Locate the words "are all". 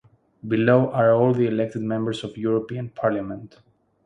0.93-1.31